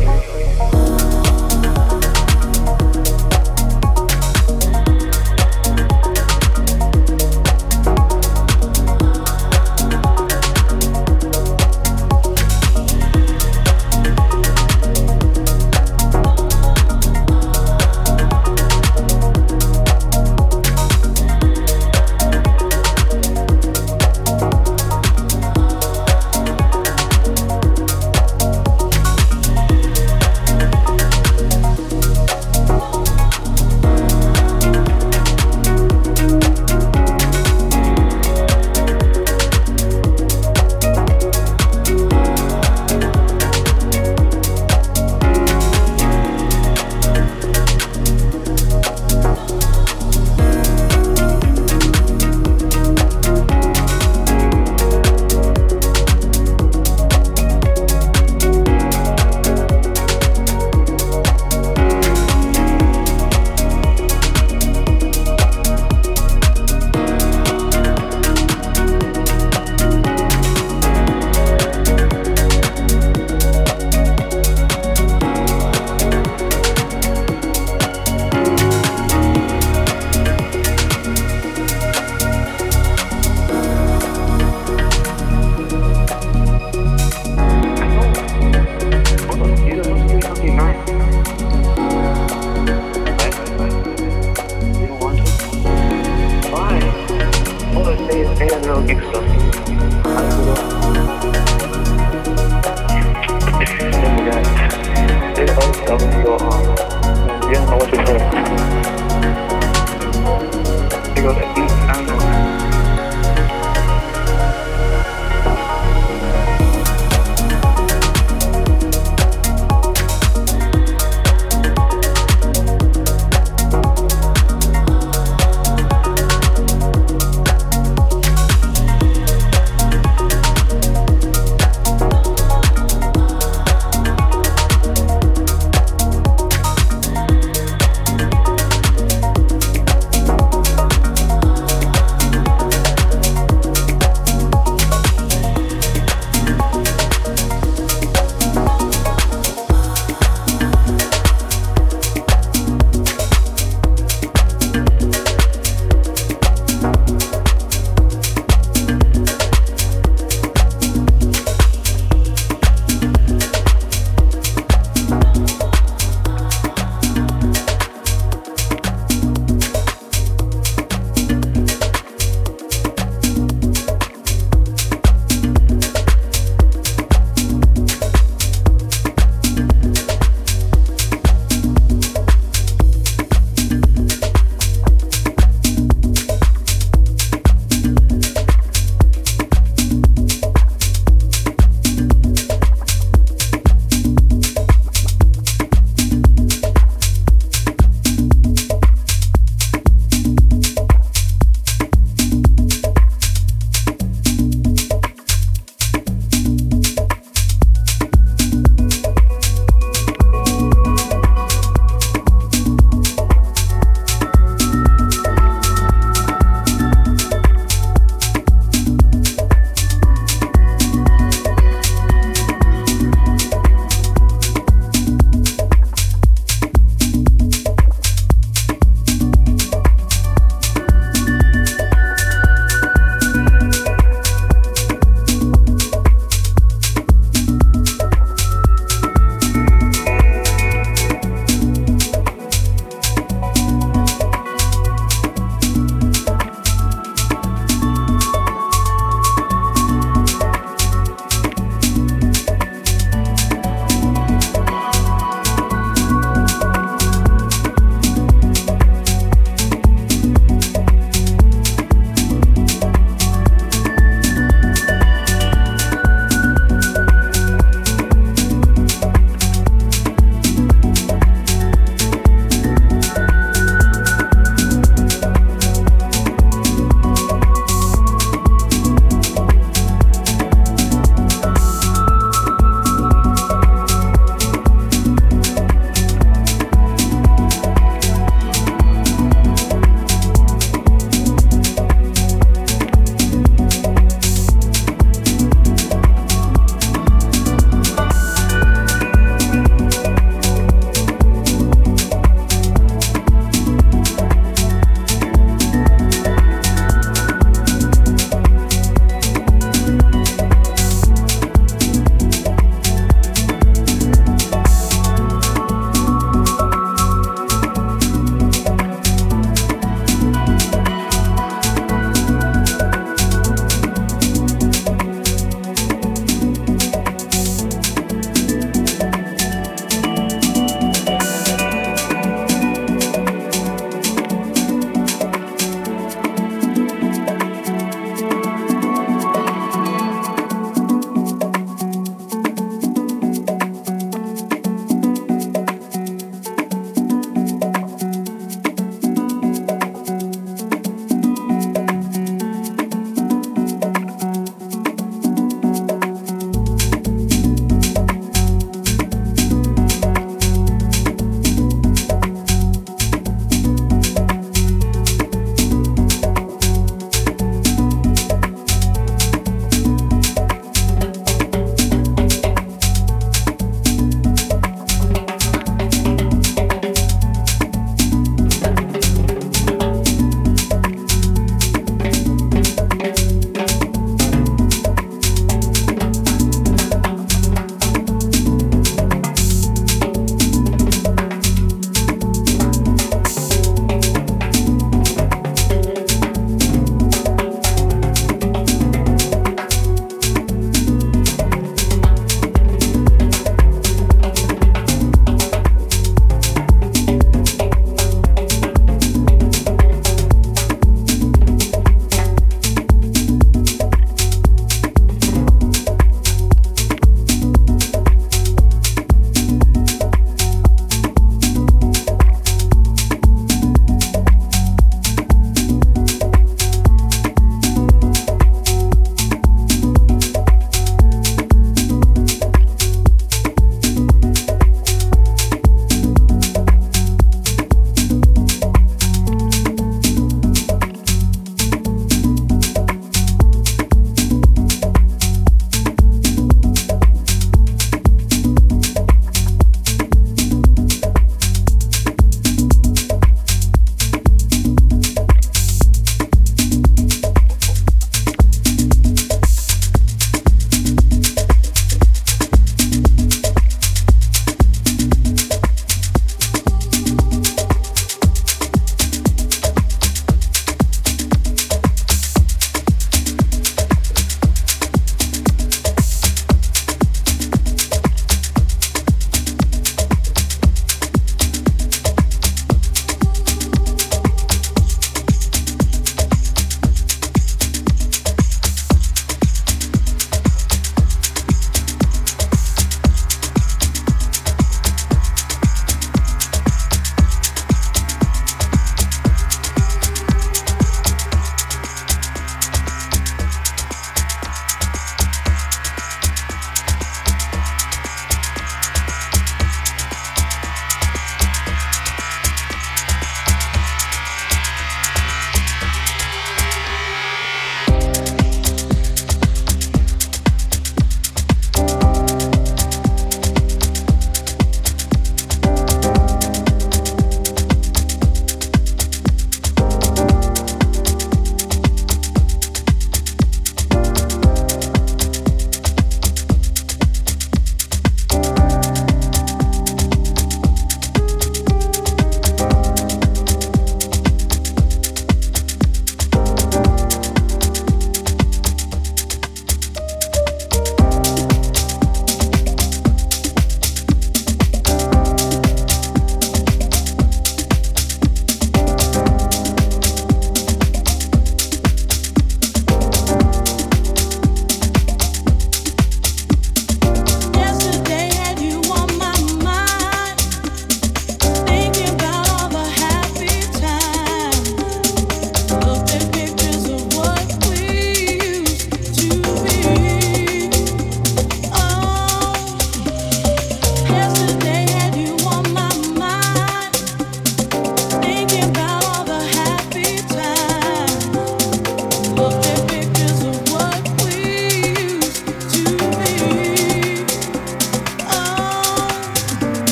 [0.00, 0.49] Stereo.